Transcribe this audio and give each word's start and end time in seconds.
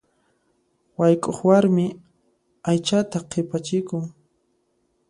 Wayk'uq 0.99 1.39
warmi 1.47 1.85
aychata 2.69 3.17
qhipachikun. 3.31 4.03